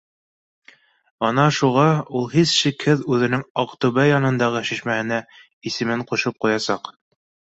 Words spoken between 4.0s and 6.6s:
янындағы шишмәһенә исемен ҡушып